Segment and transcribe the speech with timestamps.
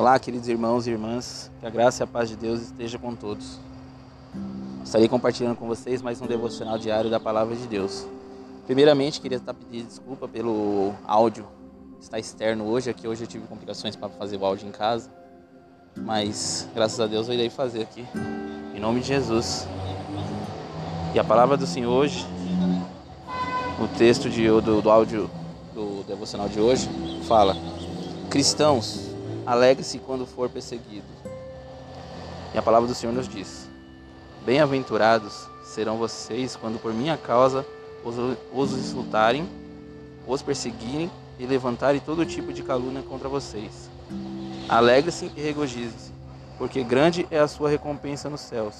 [0.00, 3.14] Olá, queridos irmãos e irmãs, que a graça e a paz de Deus esteja com
[3.14, 3.60] todos.
[4.82, 8.06] Estarei compartilhando com vocês mais um devocional diário da Palavra de Deus.
[8.64, 11.46] Primeiramente, queria estar pedindo desculpa pelo áudio
[12.00, 15.10] estar externo hoje, aqui hoje eu tive complicações para fazer o áudio em casa,
[15.94, 18.06] mas graças a Deus eu irei fazer aqui,
[18.74, 19.68] em nome de Jesus.
[21.14, 22.26] E a palavra do Senhor hoje,
[23.78, 25.30] o texto de, do, do áudio
[25.74, 26.88] do devocional de hoje,
[27.28, 27.54] fala:
[28.30, 29.09] Cristãos,
[29.50, 31.08] Alegre-se quando for perseguido.
[32.54, 33.68] E a palavra do Senhor nos diz:
[34.46, 37.66] Bem-aventurados serão vocês quando por minha causa
[38.04, 38.14] os,
[38.54, 39.48] os insultarem,
[40.24, 43.90] os perseguirem e levantarem todo tipo de calúnia contra vocês.
[44.68, 46.12] Alegre-se e regozije-se,
[46.56, 48.76] porque grande é a sua recompensa nos céus.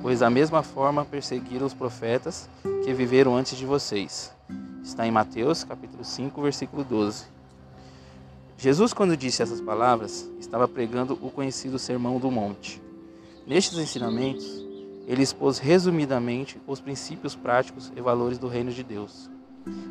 [0.00, 2.48] Pois da mesma forma perseguiram os profetas
[2.84, 4.32] que viveram antes de vocês.
[4.80, 7.37] Está em Mateus capítulo 5, versículo 12.
[8.60, 12.82] Jesus, quando disse essas palavras, estava pregando o conhecido Sermão do Monte.
[13.46, 14.66] Nestes ensinamentos,
[15.06, 19.30] ele expôs resumidamente os princípios práticos e valores do reino de Deus,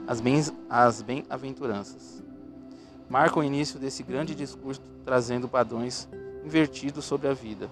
[0.06, 2.22] as bem-aventuranças.
[3.10, 6.06] Marca o início desse grande discurso trazendo padrões
[6.44, 7.72] invertidos sobre a vida,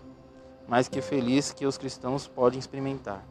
[0.65, 3.21] mas que feliz que os cristãos podem experimentar.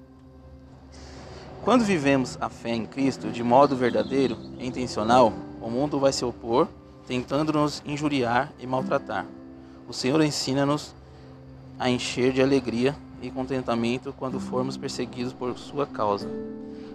[1.64, 6.26] Quando vivemos a fé em Cristo de modo verdadeiro e intencional, o mundo vai se
[6.26, 6.68] opor
[7.06, 9.26] tentando nos injuriar e maltratar.
[9.88, 10.94] O Senhor ensina-nos
[11.78, 16.28] a encher de alegria e contentamento quando formos perseguidos por sua causa.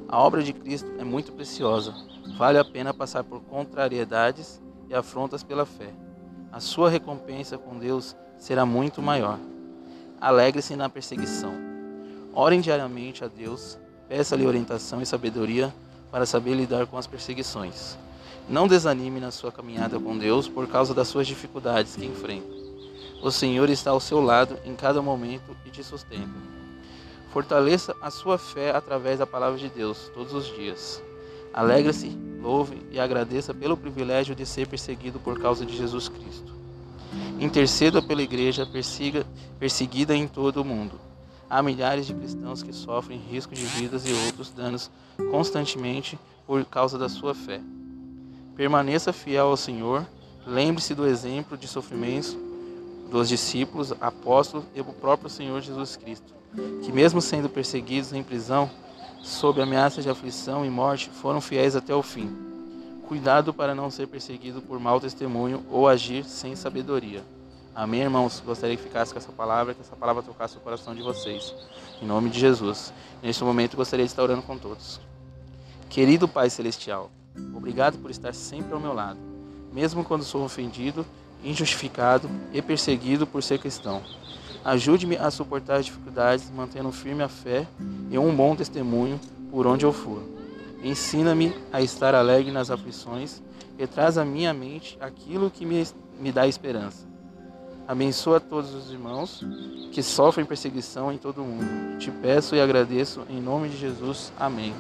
[0.08, 1.94] A obra de Cristo é muito preciosa.
[2.38, 5.92] Vale a pena passar por contrariedades e afrontas pela fé.
[6.52, 9.38] A sua recompensa com Deus será muito maior.
[10.20, 11.54] Alegre-se na perseguição.
[12.34, 15.74] Orem diariamente a Deus, peça-lhe orientação e sabedoria
[16.12, 17.98] para saber lidar com as perseguições.
[18.50, 22.48] Não desanime na sua caminhada com Deus por causa das suas dificuldades que enfrenta.
[23.22, 26.34] O Senhor está ao seu lado em cada momento e te sustenta.
[27.32, 31.00] Fortaleça a sua fé através da palavra de Deus todos os dias.
[31.54, 32.10] Alegre-se,
[32.42, 36.52] louve e agradeça pelo privilégio de ser perseguido por causa de Jesus Cristo.
[37.40, 39.28] Interceda pela igreja persiga,
[39.60, 41.00] perseguida em todo o mundo.
[41.48, 44.90] Há milhares de cristãos que sofrem risco de vidas e outros danos
[45.30, 46.18] constantemente
[46.48, 47.62] por causa da sua fé.
[48.60, 50.06] Permaneça fiel ao Senhor.
[50.46, 52.36] Lembre-se do exemplo de sofrimentos
[53.10, 56.34] dos discípulos, apóstolos e do próprio Senhor Jesus Cristo,
[56.84, 58.70] que, mesmo sendo perseguidos em prisão,
[59.24, 62.36] sob ameaça de aflição e morte, foram fiéis até o fim.
[63.08, 67.24] Cuidado para não ser perseguido por mau testemunho ou agir sem sabedoria.
[67.74, 68.44] Amém, irmãos?
[68.46, 71.56] Gostaria que ficasse com essa palavra, que essa palavra tocasse o coração de vocês.
[72.02, 72.92] Em nome de Jesus.
[73.24, 75.00] Neste momento, gostaria de estar orando com todos.
[75.90, 77.10] Querido Pai Celestial,
[77.54, 79.20] Obrigado por estar sempre ao meu lado,
[79.72, 81.06] mesmo quando sou ofendido,
[81.44, 84.02] injustificado e perseguido por ser cristão.
[84.64, 87.66] Ajude-me a suportar as dificuldades, mantendo firme a fé
[88.10, 89.20] e um bom testemunho
[89.50, 90.22] por onde eu for.
[90.84, 93.42] Ensina-me a estar alegre nas aflições
[93.78, 95.88] e traz à minha mente aquilo que me,
[96.20, 97.08] me dá esperança.
[97.88, 99.44] Abençoa todos os irmãos
[99.92, 101.98] que sofrem perseguição em todo o mundo.
[101.98, 104.32] Te peço e agradeço em nome de Jesus.
[104.38, 104.76] Amém.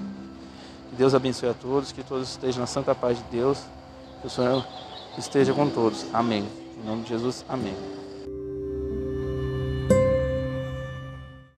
[0.99, 3.59] Deus abençoe a todos, que todos estejam na santa paz de Deus,
[4.19, 4.67] que o Senhor
[5.17, 6.05] esteja com todos.
[6.13, 6.45] Amém.
[6.77, 7.73] Em nome de Jesus, amém.